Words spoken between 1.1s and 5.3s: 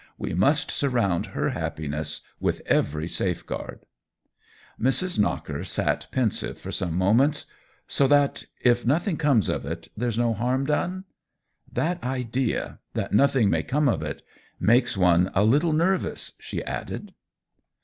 her happiness with every safeguard." Mrs.